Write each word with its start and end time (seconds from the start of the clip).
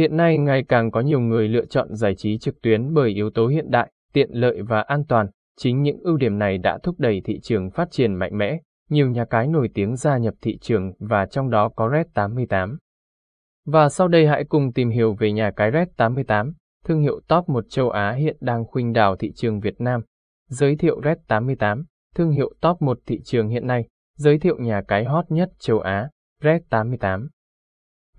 Hiện 0.00 0.16
nay 0.16 0.38
ngày 0.38 0.62
càng 0.68 0.90
có 0.90 1.00
nhiều 1.00 1.20
người 1.20 1.48
lựa 1.48 1.64
chọn 1.64 1.94
giải 1.94 2.14
trí 2.14 2.38
trực 2.38 2.62
tuyến 2.62 2.94
bởi 2.94 3.10
yếu 3.10 3.30
tố 3.30 3.46
hiện 3.46 3.70
đại, 3.70 3.90
tiện 4.12 4.30
lợi 4.32 4.62
và 4.62 4.80
an 4.80 5.04
toàn. 5.08 5.26
Chính 5.56 5.82
những 5.82 6.00
ưu 6.02 6.16
điểm 6.16 6.38
này 6.38 6.58
đã 6.58 6.78
thúc 6.82 6.94
đẩy 6.98 7.20
thị 7.24 7.40
trường 7.40 7.70
phát 7.70 7.90
triển 7.90 8.14
mạnh 8.14 8.38
mẽ, 8.38 8.60
nhiều 8.90 9.10
nhà 9.10 9.24
cái 9.24 9.46
nổi 9.46 9.68
tiếng 9.74 9.96
gia 9.96 10.18
nhập 10.18 10.34
thị 10.42 10.58
trường 10.58 10.92
và 10.98 11.26
trong 11.26 11.50
đó 11.50 11.68
có 11.76 11.90
Red 11.92 12.06
88. 12.14 12.78
Và 13.66 13.88
sau 13.88 14.08
đây 14.08 14.26
hãy 14.26 14.44
cùng 14.44 14.72
tìm 14.72 14.90
hiểu 14.90 15.14
về 15.14 15.32
nhà 15.32 15.50
cái 15.56 15.70
Red 15.72 15.88
88, 15.96 16.52
thương 16.84 17.00
hiệu 17.00 17.20
top 17.28 17.48
1 17.48 17.64
châu 17.68 17.90
Á 17.90 18.12
hiện 18.12 18.36
đang 18.40 18.64
khuynh 18.64 18.92
đảo 18.92 19.16
thị 19.16 19.32
trường 19.32 19.60
Việt 19.60 19.80
Nam. 19.80 20.00
Giới 20.48 20.76
thiệu 20.76 21.00
Red 21.04 21.18
88, 21.28 21.84
thương 22.14 22.30
hiệu 22.30 22.52
top 22.60 22.82
1 22.82 22.98
thị 23.06 23.20
trường 23.24 23.48
hiện 23.48 23.66
nay, 23.66 23.84
giới 24.16 24.38
thiệu 24.38 24.56
nhà 24.58 24.82
cái 24.88 25.04
hot 25.04 25.24
nhất 25.28 25.50
châu 25.58 25.78
Á, 25.78 26.08
Red 26.42 26.62
88. 26.70 27.28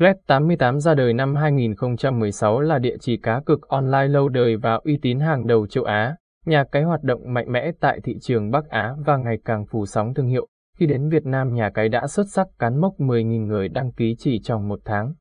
Red 0.00 0.16
88 0.26 0.80
ra 0.80 0.94
đời 0.94 1.12
năm 1.12 1.34
2016 1.34 2.60
là 2.60 2.78
địa 2.78 2.96
chỉ 3.00 3.16
cá 3.16 3.40
cực 3.46 3.68
online 3.68 4.08
lâu 4.08 4.28
đời 4.28 4.56
và 4.56 4.74
uy 4.74 4.98
tín 5.02 5.20
hàng 5.20 5.46
đầu 5.46 5.66
châu 5.66 5.84
Á, 5.84 6.16
nhà 6.46 6.64
cái 6.72 6.82
hoạt 6.82 7.02
động 7.02 7.20
mạnh 7.26 7.52
mẽ 7.52 7.70
tại 7.80 8.00
thị 8.04 8.16
trường 8.20 8.50
Bắc 8.50 8.68
Á 8.68 8.94
và 9.06 9.16
ngày 9.16 9.38
càng 9.44 9.66
phủ 9.66 9.86
sóng 9.86 10.14
thương 10.14 10.26
hiệu. 10.26 10.46
Khi 10.78 10.86
đến 10.86 11.08
Việt 11.08 11.26
Nam 11.26 11.54
nhà 11.54 11.70
cái 11.74 11.88
đã 11.88 12.06
xuất 12.06 12.24
sắc 12.30 12.46
cán 12.58 12.80
mốc 12.80 12.94
10.000 12.98 13.46
người 13.46 13.68
đăng 13.68 13.92
ký 13.92 14.14
chỉ 14.18 14.40
trong 14.42 14.68
một 14.68 14.80
tháng. 14.84 15.12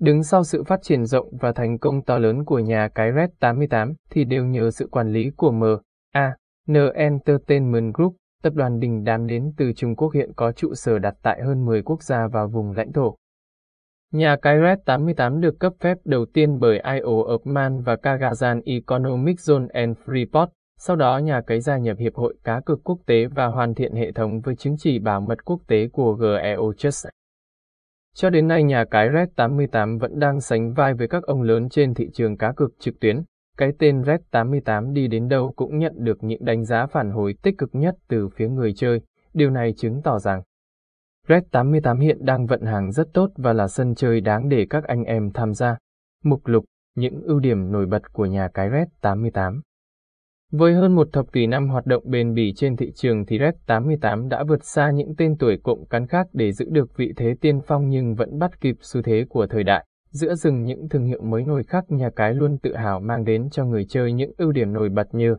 Đứng 0.00 0.22
sau 0.22 0.44
sự 0.44 0.64
phát 0.64 0.82
triển 0.82 1.04
rộng 1.04 1.36
và 1.40 1.52
thành 1.52 1.78
công 1.78 2.02
to 2.02 2.18
lớn 2.18 2.44
của 2.44 2.58
nhà 2.58 2.88
cái 2.94 3.12
Red 3.16 3.30
88 3.40 3.94
thì 4.10 4.24
đều 4.24 4.44
nhờ 4.44 4.70
sự 4.70 4.88
quản 4.90 5.12
lý 5.12 5.30
của 5.36 5.50
M. 5.50 5.64
A. 6.12 6.36
N 6.70 6.74
Entertainment 6.94 7.94
Group, 7.94 8.16
tập 8.42 8.52
đoàn 8.54 8.78
đình 8.78 9.04
đám 9.04 9.26
đến 9.26 9.52
từ 9.56 9.72
Trung 9.72 9.96
Quốc 9.96 10.12
hiện 10.14 10.32
có 10.36 10.52
trụ 10.52 10.74
sở 10.74 10.98
đặt 10.98 11.14
tại 11.22 11.42
hơn 11.42 11.64
10 11.64 11.82
quốc 11.82 12.02
gia 12.02 12.28
và 12.32 12.46
vùng 12.46 12.72
lãnh 12.72 12.92
thổ. 12.92 13.16
Nhà 14.12 14.36
cái 14.42 14.58
Red 14.60 14.78
88 14.84 15.40
được 15.40 15.60
cấp 15.60 15.72
phép 15.80 15.98
đầu 16.04 16.26
tiên 16.26 16.58
bởi 16.58 16.80
IO 16.80 17.24
of 17.24 17.38
Man 17.44 17.82
và 17.82 17.94
Kagazan 17.94 18.60
Economic 18.64 19.36
Zone 19.36 19.66
and 19.72 19.98
Freeport. 20.04 20.46
Sau 20.78 20.96
đó, 20.96 21.18
nhà 21.18 21.40
cái 21.46 21.60
gia 21.60 21.78
nhập 21.78 21.96
Hiệp 21.98 22.14
hội 22.14 22.34
Cá 22.44 22.60
cược 22.60 22.84
Quốc 22.84 22.98
tế 23.06 23.26
và 23.26 23.46
hoàn 23.46 23.74
thiện 23.74 23.94
hệ 23.94 24.12
thống 24.12 24.40
với 24.40 24.56
chứng 24.56 24.76
chỉ 24.78 24.98
bảo 24.98 25.20
mật 25.20 25.44
quốc 25.44 25.60
tế 25.66 25.88
của 25.92 26.12
GEO 26.12 26.72
Trust. 26.76 27.06
Cho 28.14 28.30
đến 28.30 28.48
nay, 28.48 28.62
nhà 28.62 28.84
cái 28.90 29.08
Red 29.14 29.28
88 29.36 29.98
vẫn 29.98 30.18
đang 30.18 30.40
sánh 30.40 30.72
vai 30.72 30.94
với 30.94 31.08
các 31.08 31.22
ông 31.22 31.42
lớn 31.42 31.68
trên 31.68 31.94
thị 31.94 32.10
trường 32.12 32.36
cá 32.36 32.52
cược 32.52 32.70
trực 32.78 33.00
tuyến. 33.00 33.22
Cái 33.56 33.72
tên 33.78 34.04
Red 34.04 34.20
88 34.30 34.92
đi 34.92 35.08
đến 35.08 35.28
đâu 35.28 35.52
cũng 35.56 35.78
nhận 35.78 35.92
được 35.96 36.18
những 36.24 36.44
đánh 36.44 36.64
giá 36.64 36.86
phản 36.86 37.10
hồi 37.10 37.34
tích 37.42 37.58
cực 37.58 37.70
nhất 37.72 37.94
từ 38.08 38.28
phía 38.28 38.48
người 38.48 38.72
chơi. 38.76 39.00
Điều 39.34 39.50
này 39.50 39.74
chứng 39.76 40.02
tỏ 40.02 40.18
rằng 40.18 40.42
Red 41.28 41.42
88 41.50 42.00
hiện 42.00 42.24
đang 42.24 42.46
vận 42.46 42.62
hành 42.62 42.92
rất 42.92 43.08
tốt 43.12 43.30
và 43.36 43.52
là 43.52 43.68
sân 43.68 43.94
chơi 43.94 44.20
đáng 44.20 44.48
để 44.48 44.66
các 44.70 44.84
anh 44.84 45.04
em 45.04 45.30
tham 45.34 45.54
gia. 45.54 45.76
Mục 46.24 46.46
lục, 46.46 46.64
những 46.96 47.22
ưu 47.22 47.40
điểm 47.40 47.72
nổi 47.72 47.86
bật 47.86 48.12
của 48.12 48.26
nhà 48.26 48.48
cái 48.54 48.70
Red 48.70 48.88
88 49.00 49.60
Với 50.52 50.74
hơn 50.74 50.94
một 50.94 51.08
thập 51.12 51.32
kỷ 51.32 51.46
năm 51.46 51.68
hoạt 51.68 51.86
động 51.86 52.02
bền 52.06 52.34
bỉ 52.34 52.52
trên 52.56 52.76
thị 52.76 52.92
trường 52.94 53.26
thì 53.26 53.38
Red 53.38 53.54
88 53.66 54.28
đã 54.28 54.44
vượt 54.44 54.64
xa 54.64 54.90
những 54.90 55.16
tên 55.16 55.36
tuổi 55.38 55.58
cộng 55.62 55.86
cán 55.86 56.06
khác 56.06 56.26
để 56.32 56.52
giữ 56.52 56.66
được 56.70 56.96
vị 56.96 57.12
thế 57.16 57.34
tiên 57.40 57.60
phong 57.66 57.88
nhưng 57.88 58.14
vẫn 58.14 58.38
bắt 58.38 58.60
kịp 58.60 58.76
xu 58.80 59.02
thế 59.02 59.24
của 59.28 59.46
thời 59.46 59.64
đại. 59.64 59.86
Giữa 60.10 60.34
rừng 60.34 60.62
những 60.62 60.88
thương 60.88 61.04
hiệu 61.04 61.22
mới 61.22 61.44
nổi 61.44 61.62
khác 61.62 61.84
nhà 61.88 62.10
cái 62.16 62.34
luôn 62.34 62.58
tự 62.58 62.76
hào 62.76 63.00
mang 63.00 63.24
đến 63.24 63.50
cho 63.50 63.64
người 63.64 63.86
chơi 63.88 64.12
những 64.12 64.32
ưu 64.38 64.52
điểm 64.52 64.72
nổi 64.72 64.88
bật 64.88 65.06
như 65.12 65.36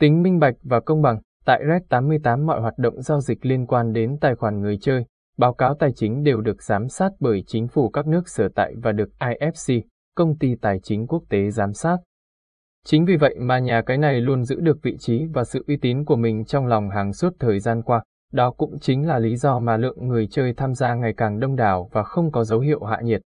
tính 0.00 0.22
minh 0.22 0.38
bạch 0.38 0.54
và 0.62 0.80
công 0.80 1.02
bằng, 1.02 1.20
Tại 1.46 1.62
Red 1.68 1.82
88 1.88 2.46
mọi 2.46 2.60
hoạt 2.60 2.78
động 2.78 3.02
giao 3.02 3.20
dịch 3.20 3.46
liên 3.46 3.66
quan 3.66 3.92
đến 3.92 4.16
tài 4.20 4.34
khoản 4.34 4.60
người 4.60 4.78
chơi, 4.80 5.04
báo 5.38 5.54
cáo 5.54 5.74
tài 5.74 5.92
chính 5.92 6.22
đều 6.22 6.40
được 6.40 6.62
giám 6.62 6.88
sát 6.88 7.12
bởi 7.20 7.44
chính 7.46 7.68
phủ 7.68 7.88
các 7.88 8.06
nước 8.06 8.28
sở 8.28 8.48
tại 8.54 8.74
và 8.82 8.92
được 8.92 9.08
IFC, 9.18 9.82
công 10.14 10.38
ty 10.38 10.54
tài 10.60 10.80
chính 10.82 11.06
quốc 11.06 11.22
tế 11.28 11.50
giám 11.50 11.72
sát. 11.72 11.96
Chính 12.84 13.04
vì 13.04 13.16
vậy 13.16 13.36
mà 13.38 13.58
nhà 13.58 13.82
cái 13.86 13.98
này 13.98 14.20
luôn 14.20 14.44
giữ 14.44 14.60
được 14.60 14.78
vị 14.82 14.96
trí 14.98 15.26
và 15.32 15.44
sự 15.44 15.64
uy 15.66 15.76
tín 15.76 16.04
của 16.04 16.16
mình 16.16 16.44
trong 16.44 16.66
lòng 16.66 16.90
hàng 16.90 17.12
suốt 17.12 17.32
thời 17.38 17.60
gian 17.60 17.82
qua. 17.82 18.02
Đó 18.32 18.50
cũng 18.50 18.78
chính 18.80 19.06
là 19.06 19.18
lý 19.18 19.36
do 19.36 19.58
mà 19.58 19.76
lượng 19.76 20.08
người 20.08 20.26
chơi 20.30 20.54
tham 20.54 20.74
gia 20.74 20.94
ngày 20.94 21.14
càng 21.16 21.40
đông 21.40 21.56
đảo 21.56 21.88
và 21.92 22.02
không 22.02 22.32
có 22.32 22.44
dấu 22.44 22.60
hiệu 22.60 22.84
hạ 22.84 23.00
nhiệt. 23.02 23.20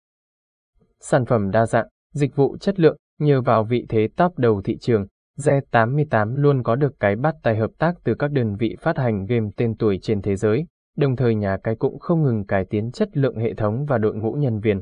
Sản 1.00 1.26
phẩm 1.26 1.52
đa 1.52 1.66
dạng, 1.66 1.88
dịch 2.14 2.36
vụ 2.36 2.58
chất 2.58 2.80
lượng, 2.80 2.98
nhờ 3.20 3.42
vào 3.42 3.64
vị 3.64 3.86
thế 3.90 4.08
top 4.18 4.38
đầu 4.38 4.62
thị 4.62 4.78
trường, 4.78 5.08
Z88 5.38 6.36
luôn 6.36 6.64
có 6.64 6.76
được 6.76 7.00
cái 7.00 7.16
bắt 7.16 7.36
tay 7.44 7.56
hợp 7.58 7.72
tác 7.78 7.96
từ 8.04 8.16
các 8.16 8.32
đơn 8.32 8.56
vị 8.56 8.76
phát 8.82 8.98
hành 8.98 9.26
game 9.26 9.50
tên 9.58 9.76
tuổi 9.78 10.00
trên 10.02 10.22
thế 10.22 10.36
giới, 10.36 10.66
đồng 10.98 11.16
thời 11.16 11.36
nhà 11.36 11.58
cái 11.64 11.76
cũng 11.76 12.00
không 12.00 12.24
ngừng 12.24 12.46
cải 12.46 12.66
tiến 12.66 12.92
chất 12.92 13.18
lượng 13.18 13.38
hệ 13.38 13.54
thống 13.54 13.86
và 13.86 13.98
đội 13.98 14.16
ngũ 14.16 14.32
nhân 14.32 14.60
viên. 14.60 14.82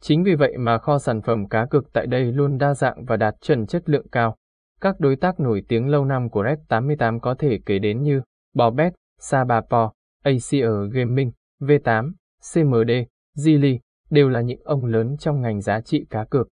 Chính 0.00 0.22
vì 0.22 0.34
vậy 0.34 0.56
mà 0.58 0.78
kho 0.78 0.98
sản 0.98 1.22
phẩm 1.22 1.48
cá 1.48 1.66
cược 1.66 1.92
tại 1.92 2.06
đây 2.06 2.32
luôn 2.32 2.58
đa 2.58 2.74
dạng 2.74 3.04
và 3.04 3.16
đạt 3.16 3.34
chuẩn 3.40 3.66
chất 3.66 3.88
lượng 3.88 4.08
cao. 4.12 4.36
Các 4.80 5.00
đối 5.00 5.16
tác 5.16 5.40
nổi 5.40 5.62
tiếng 5.68 5.88
lâu 5.88 6.04
năm 6.04 6.30
của 6.30 6.44
Red88 6.44 7.20
có 7.20 7.34
thể 7.34 7.58
kể 7.66 7.78
đến 7.78 8.02
như 8.02 8.22
Bobet, 8.54 8.92
Sabapo, 9.18 9.92
ACR 10.22 10.92
Gaming, 10.92 11.32
V8, 11.60 12.12
CMD, 12.54 12.90
Zili 13.36 13.78
đều 14.10 14.28
là 14.28 14.40
những 14.40 14.60
ông 14.64 14.84
lớn 14.84 15.16
trong 15.16 15.40
ngành 15.40 15.60
giá 15.60 15.80
trị 15.80 16.06
cá 16.10 16.24
cược. 16.24 16.48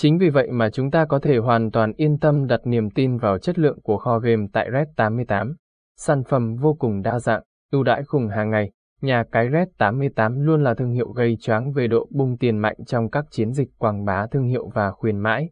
Chính 0.00 0.18
vì 0.18 0.30
vậy 0.30 0.48
mà 0.50 0.70
chúng 0.70 0.90
ta 0.90 1.04
có 1.04 1.18
thể 1.18 1.36
hoàn 1.36 1.70
toàn 1.70 1.92
yên 1.96 2.18
tâm 2.18 2.46
đặt 2.46 2.60
niềm 2.64 2.90
tin 2.90 3.16
vào 3.16 3.38
chất 3.38 3.58
lượng 3.58 3.80
của 3.82 3.98
kho 3.98 4.18
game 4.18 4.46
tại 4.52 4.68
Red 4.72 4.88
88. 4.96 5.54
Sản 5.96 6.22
phẩm 6.24 6.56
vô 6.56 6.76
cùng 6.78 7.02
đa 7.02 7.18
dạng, 7.18 7.42
ưu 7.72 7.82
đãi 7.82 8.04
khủng 8.04 8.28
hàng 8.28 8.50
ngày. 8.50 8.70
Nhà 9.00 9.24
cái 9.32 9.48
Red 9.52 9.68
88 9.78 10.40
luôn 10.40 10.62
là 10.64 10.74
thương 10.74 10.90
hiệu 10.90 11.08
gây 11.08 11.36
choáng 11.40 11.72
về 11.72 11.86
độ 11.86 12.08
bung 12.10 12.36
tiền 12.36 12.58
mạnh 12.58 12.76
trong 12.86 13.10
các 13.10 13.24
chiến 13.30 13.52
dịch 13.52 13.68
quảng 13.78 14.04
bá 14.04 14.26
thương 14.26 14.44
hiệu 14.44 14.70
và 14.74 14.90
khuyến 14.90 15.18
mãi. 15.18 15.50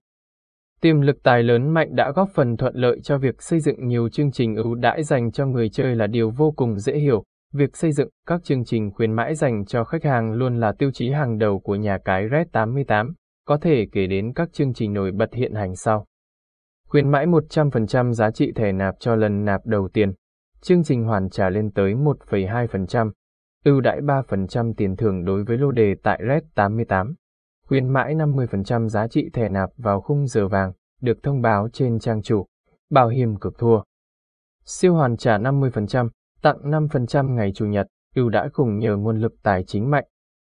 Tiềm 0.80 1.00
lực 1.00 1.16
tài 1.22 1.42
lớn 1.42 1.74
mạnh 1.74 1.88
đã 1.96 2.10
góp 2.10 2.28
phần 2.34 2.56
thuận 2.56 2.76
lợi 2.76 3.00
cho 3.02 3.18
việc 3.18 3.42
xây 3.42 3.60
dựng 3.60 3.86
nhiều 3.86 4.08
chương 4.08 4.32
trình 4.32 4.56
ưu 4.56 4.74
đãi 4.74 5.02
dành 5.02 5.32
cho 5.32 5.46
người 5.46 5.68
chơi 5.68 5.94
là 5.94 6.06
điều 6.06 6.30
vô 6.30 6.52
cùng 6.56 6.78
dễ 6.78 6.98
hiểu. 6.98 7.24
Việc 7.52 7.76
xây 7.76 7.92
dựng 7.92 8.08
các 8.26 8.44
chương 8.44 8.64
trình 8.64 8.90
khuyến 8.90 9.12
mãi 9.12 9.34
dành 9.34 9.64
cho 9.64 9.84
khách 9.84 10.04
hàng 10.04 10.32
luôn 10.32 10.60
là 10.60 10.72
tiêu 10.72 10.90
chí 10.94 11.10
hàng 11.10 11.38
đầu 11.38 11.58
của 11.58 11.74
nhà 11.74 11.98
cái 12.04 12.28
Red 12.30 12.46
88. 12.52 13.14
Có 13.46 13.56
thể 13.56 13.86
kể 13.92 14.06
đến 14.06 14.32
các 14.32 14.52
chương 14.52 14.74
trình 14.74 14.92
nổi 14.92 15.12
bật 15.12 15.34
hiện 15.34 15.54
hành 15.54 15.76
sau. 15.76 16.06
Khuyến 16.88 17.10
mãi 17.10 17.26
100% 17.26 18.12
giá 18.12 18.30
trị 18.30 18.52
thẻ 18.52 18.72
nạp 18.72 18.94
cho 19.00 19.16
lần 19.16 19.44
nạp 19.44 19.66
đầu 19.66 19.88
tiên. 19.88 20.12
Chương 20.60 20.84
trình 20.84 21.04
hoàn 21.04 21.30
trả 21.30 21.50
lên 21.50 21.70
tới 21.70 21.94
1,2%. 21.94 23.10
Ưu 23.64 23.80
đãi 23.80 24.00
3% 24.00 24.74
tiền 24.76 24.96
thưởng 24.96 25.24
đối 25.24 25.44
với 25.44 25.58
lô 25.58 25.70
đề 25.70 25.94
tại 26.02 26.20
Red 26.28 26.42
88. 26.54 27.14
Khuyến 27.66 27.88
mãi 27.88 28.14
50% 28.14 28.88
giá 28.88 29.08
trị 29.08 29.30
thẻ 29.32 29.48
nạp 29.48 29.70
vào 29.76 30.00
khung 30.00 30.26
giờ 30.26 30.48
vàng, 30.48 30.72
được 31.00 31.22
thông 31.22 31.42
báo 31.42 31.68
trên 31.72 31.98
trang 31.98 32.22
chủ. 32.22 32.46
Bảo 32.90 33.08
hiểm 33.08 33.36
cực 33.36 33.58
thua. 33.58 33.82
Siêu 34.64 34.94
hoàn 34.94 35.16
trả 35.16 35.38
50%, 35.38 36.08
tặng 36.42 36.56
5% 36.62 37.34
ngày 37.34 37.52
Chủ 37.54 37.66
nhật, 37.66 37.86
ưu 38.14 38.28
đãi 38.28 38.48
khủng 38.48 38.78
nhờ 38.78 38.96
nguồn 38.96 39.20
lực 39.20 39.32
tài 39.42 39.64
chính 39.64 39.90
mạnh. 39.90 40.04